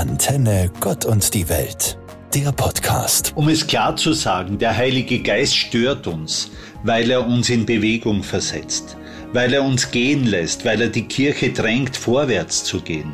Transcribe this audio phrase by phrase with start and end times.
[0.00, 1.98] Antenne Gott und die Welt,
[2.32, 3.34] der Podcast.
[3.34, 6.50] Um es klar zu sagen, der Heilige Geist stört uns,
[6.84, 8.96] weil er uns in Bewegung versetzt,
[9.34, 13.12] weil er uns gehen lässt, weil er die Kirche drängt, vorwärts zu gehen.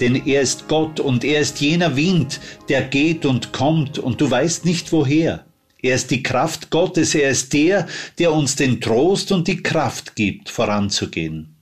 [0.00, 2.40] Denn er ist Gott und er ist jener Wind,
[2.70, 5.44] der geht und kommt und du weißt nicht woher.
[5.82, 7.86] Er ist die Kraft Gottes, er ist der,
[8.18, 11.54] der uns den Trost und die Kraft gibt, voranzugehen.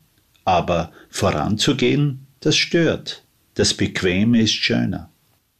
[0.45, 3.25] Aber voranzugehen, das stört.
[3.61, 5.11] Das Bequeme ist schöner.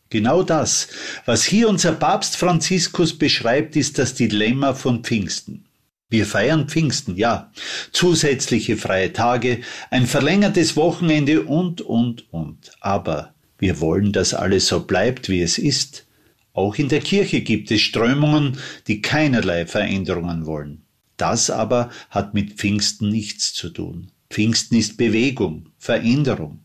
[0.09, 0.89] Genau das,
[1.27, 5.67] was hier unser Papst Franziskus beschreibt, ist das Dilemma von Pfingsten.
[6.09, 7.53] Wir feiern Pfingsten, ja.
[7.93, 12.71] Zusätzliche freie Tage, ein verlängertes Wochenende und, und, und.
[12.81, 16.07] Aber wir wollen, dass alles so bleibt, wie es ist.
[16.55, 18.57] Auch in der Kirche gibt es Strömungen,
[18.87, 20.87] die keinerlei Veränderungen wollen.
[21.19, 24.11] Das aber hat mit Pfingsten nichts zu tun.
[24.31, 26.61] Pfingsten ist Bewegung, Veränderung.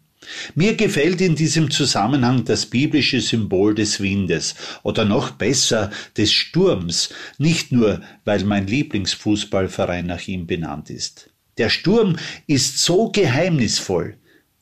[0.56, 7.10] Mir gefällt in diesem Zusammenhang das biblische Symbol des Windes oder noch besser des Sturms,
[7.38, 11.30] nicht nur weil mein Lieblingsfußballverein nach ihm benannt ist.
[11.58, 14.18] Der Sturm ist so geheimnisvoll.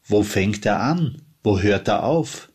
[0.06, 1.22] Wo fängt er an?
[1.44, 2.50] Wo hört er auf?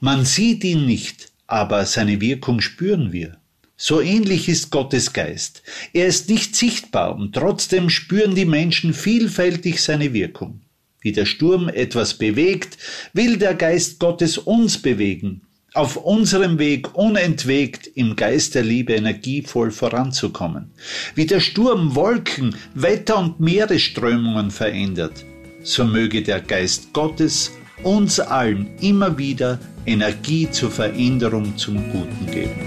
[0.00, 3.38] Man sieht ihn nicht, aber seine Wirkung spüren wir.
[3.76, 5.62] So ähnlich ist Gottes Geist.
[5.92, 10.60] Er ist nicht sichtbar und trotzdem spüren die Menschen vielfältig seine Wirkung.
[11.04, 12.78] Wie der Sturm etwas bewegt,
[13.12, 15.42] will der Geist Gottes uns bewegen,
[15.74, 20.70] auf unserem Weg unentwegt im Geist der Liebe energievoll voranzukommen.
[21.14, 25.26] Wie der Sturm Wolken, Wetter und Meeresströmungen verändert,
[25.62, 27.52] so möge der Geist Gottes
[27.82, 32.62] uns allen immer wieder Energie zur Veränderung zum Guten geben.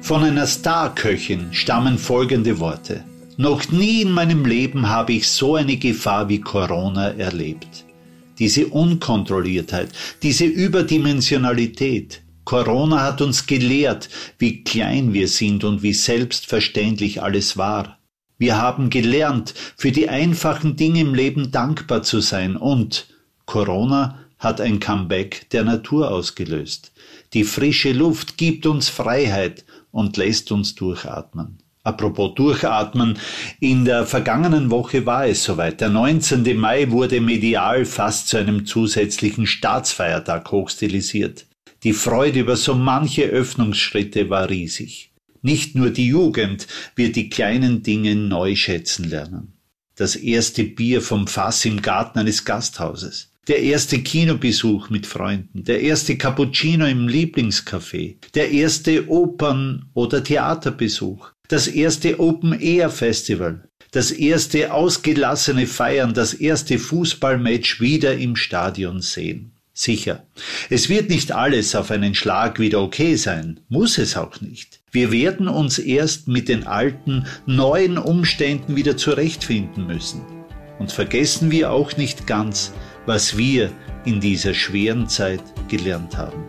[0.00, 3.04] Von einer Starköchin stammen folgende Worte.
[3.38, 7.86] Noch nie in meinem Leben habe ich so eine Gefahr wie Corona erlebt.
[8.38, 9.88] Diese Unkontrolliertheit,
[10.22, 12.20] diese Überdimensionalität.
[12.44, 17.98] Corona hat uns gelehrt, wie klein wir sind und wie selbstverständlich alles war.
[18.36, 23.06] Wir haben gelernt, für die einfachen Dinge im Leben dankbar zu sein und
[23.46, 26.92] Corona hat ein Comeback der Natur ausgelöst.
[27.32, 31.61] Die frische Luft gibt uns Freiheit und lässt uns durchatmen.
[31.84, 33.18] Apropos Durchatmen,
[33.58, 35.80] in der vergangenen Woche war es soweit.
[35.80, 36.56] Der 19.
[36.56, 41.46] Mai wurde medial fast zu einem zusätzlichen Staatsfeiertag hochstilisiert.
[41.82, 45.10] Die Freude über so manche Öffnungsschritte war riesig.
[45.40, 49.54] Nicht nur die Jugend wird die kleinen Dinge neu schätzen lernen.
[49.96, 53.31] Das erste Bier vom Fass im Garten eines Gasthauses.
[53.48, 61.32] Der erste Kinobesuch mit Freunden, der erste Cappuccino im Lieblingscafé, der erste Opern- oder Theaterbesuch,
[61.48, 69.50] das erste Open-Air-Festival, das erste ausgelassene Feiern, das erste Fußballmatch wieder im Stadion sehen.
[69.74, 70.24] Sicher,
[70.70, 74.78] es wird nicht alles auf einen Schlag wieder okay sein, muss es auch nicht.
[74.92, 80.20] Wir werden uns erst mit den alten, neuen Umständen wieder zurechtfinden müssen.
[80.78, 82.72] Und vergessen wir auch nicht ganz,
[83.06, 83.70] was wir
[84.04, 86.44] in dieser schweren Zeit gelernt haben.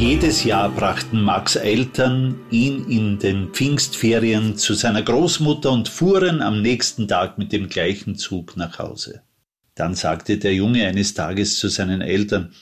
[0.00, 6.62] Jedes Jahr brachten Max Eltern ihn in den Pfingstferien zu seiner Großmutter und fuhren am
[6.62, 9.20] nächsten Tag mit dem gleichen Zug nach Hause.
[9.74, 12.54] Dann sagte der Junge eines Tages zu seinen Eltern,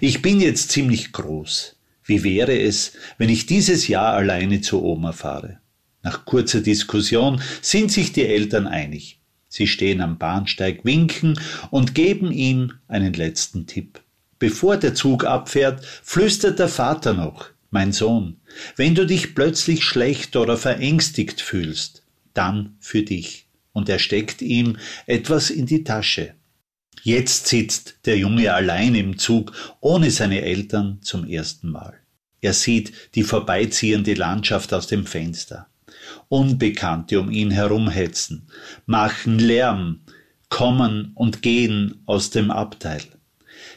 [0.00, 1.75] ich bin jetzt ziemlich groß.
[2.06, 5.58] Wie wäre es, wenn ich dieses Jahr alleine zu Oma fahre?
[6.02, 9.18] Nach kurzer Diskussion sind sich die Eltern einig.
[9.48, 11.38] Sie stehen am Bahnsteig, winken
[11.70, 14.00] und geben ihm einen letzten Tipp.
[14.38, 18.36] Bevor der Zug abfährt, flüstert der Vater noch, mein Sohn,
[18.76, 23.48] wenn du dich plötzlich schlecht oder verängstigt fühlst, dann für dich.
[23.72, 26.34] Und er steckt ihm etwas in die Tasche.
[27.02, 31.94] Jetzt sitzt der Junge allein im Zug, ohne seine Eltern zum ersten Mal.
[32.40, 35.68] Er sieht die vorbeiziehende Landschaft aus dem Fenster.
[36.28, 38.48] Unbekannte um ihn herumhetzen,
[38.86, 40.00] machen Lärm,
[40.48, 43.02] kommen und gehen aus dem Abteil.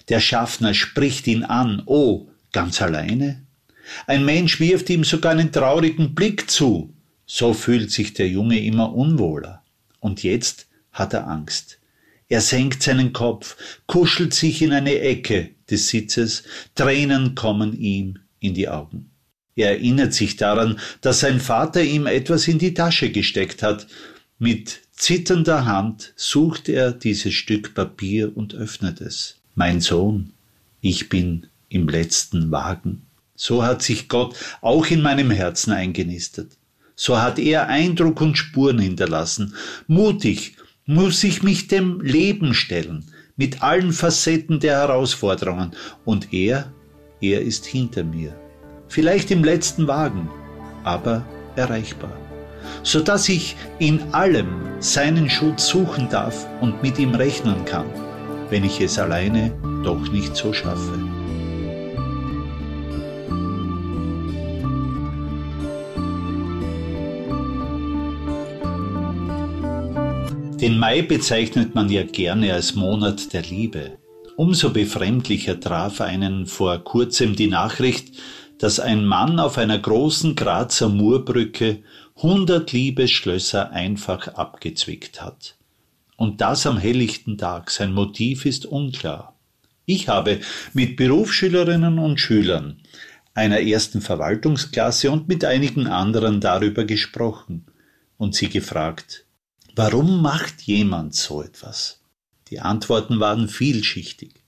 [0.09, 1.83] Der Schaffner spricht ihn an.
[1.85, 3.45] Oh, ganz alleine?
[4.07, 6.93] Ein Mensch wirft ihm sogar einen traurigen Blick zu.
[7.25, 9.63] So fühlt sich der Junge immer unwohler.
[9.99, 11.78] Und jetzt hat er Angst.
[12.29, 16.43] Er senkt seinen Kopf, kuschelt sich in eine Ecke des Sitzes,
[16.75, 19.09] Tränen kommen ihm in die Augen.
[19.55, 23.87] Er erinnert sich daran, dass sein Vater ihm etwas in die Tasche gesteckt hat.
[24.37, 29.35] Mit zitternder Hand sucht er dieses Stück Papier und öffnet es.
[29.55, 30.31] Mein Sohn,
[30.81, 33.01] ich bin im letzten Wagen.
[33.35, 36.51] So hat sich Gott auch in meinem Herzen eingenistet.
[36.95, 39.55] So hat er Eindruck und Spuren hinterlassen.
[39.87, 40.55] Mutig
[40.89, 43.05] muss ich mich dem Leben stellen,
[43.35, 45.73] mit allen Facetten der Herausforderungen.
[46.03, 46.73] Und er,
[47.21, 48.35] er ist hinter mir.
[48.87, 50.31] Vielleicht im letzten Wagen,
[50.83, 51.23] aber
[51.55, 52.17] erreichbar.
[52.81, 54.47] Sodass ich in allem
[54.79, 57.85] seinen Schutz suchen darf und mit ihm rechnen kann,
[58.49, 59.51] wenn ich es alleine
[59.83, 60.97] doch nicht so schaffe.
[70.61, 73.97] Den Mai bezeichnet man ja gerne als Monat der Liebe.
[74.35, 78.09] Umso befremdlicher traf einen vor kurzem die Nachricht,
[78.57, 81.81] dass ein Mann auf einer großen Grazer Murbrücke
[82.17, 85.55] hundert Liebesschlösser einfach abgezwickt hat.
[86.17, 87.71] Und das am helllichten Tag.
[87.71, 89.39] Sein Motiv ist unklar.
[89.85, 90.41] Ich habe
[90.73, 92.81] mit Berufsschülerinnen und Schülern
[93.33, 97.65] einer ersten Verwaltungsklasse und mit einigen anderen darüber gesprochen
[98.17, 99.25] und sie gefragt,
[99.75, 102.01] Warum macht jemand so etwas?
[102.49, 104.43] Die Antworten waren vielschichtig.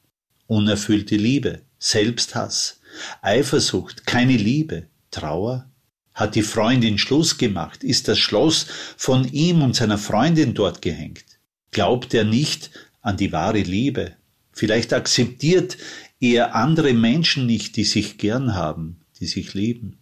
[0.48, 2.82] Unerfüllte Liebe, Selbsthass,
[3.22, 5.70] Eifersucht, keine Liebe, Trauer.
[6.14, 7.84] Hat die Freundin Schluss gemacht?
[7.84, 11.26] Ist das Schloss von ihm und seiner Freundin dort gehängt?
[11.72, 12.72] Glaubt er nicht
[13.02, 14.16] an die wahre Liebe?
[14.52, 15.78] Vielleicht akzeptiert
[16.20, 20.00] er andere Menschen nicht, die sich gern haben, die sich lieben.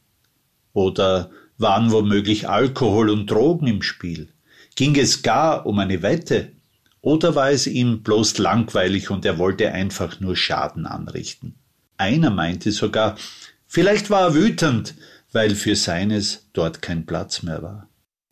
[0.74, 4.30] Oder waren womöglich Alkohol und Drogen im Spiel?
[4.80, 6.54] Ging es gar um eine Wette?
[7.02, 11.56] Oder war es ihm bloß langweilig und er wollte einfach nur Schaden anrichten?
[11.98, 13.18] Einer meinte sogar,
[13.68, 14.96] vielleicht war er wütend,
[15.34, 17.90] weil für seines dort kein Platz mehr war.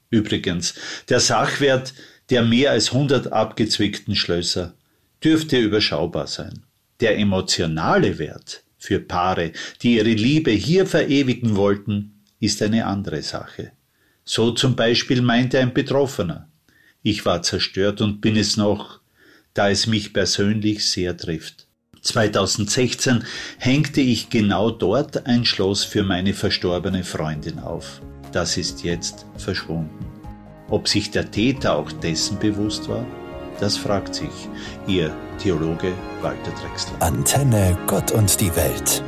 [0.10, 0.76] Übrigens,
[1.10, 1.94] der Sachwert
[2.30, 4.74] der mehr als hundert abgezwickten Schlösser
[5.22, 6.64] dürfte überschaubar sein.
[7.02, 9.52] Der emotionale Wert für Paare,
[9.82, 13.74] die ihre Liebe hier verewigen wollten, ist eine andere Sache.
[14.30, 16.50] So zum Beispiel meinte ein Betroffener.
[17.02, 19.00] Ich war zerstört und bin es noch,
[19.54, 21.66] da es mich persönlich sehr trifft.
[22.02, 23.24] 2016
[23.58, 28.02] hängte ich genau dort ein Schloss für meine verstorbene Freundin auf.
[28.34, 30.06] Das ist jetzt verschwunden.
[30.70, 33.06] Ob sich der Täter auch dessen bewusst war?
[33.62, 34.50] Das fragt sich
[34.88, 37.02] Ihr Theologe Walter Drexler.
[37.02, 39.02] Antenne Gott und die Welt.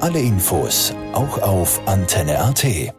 [0.00, 2.94] Alle Infos auch auf Antenne.at.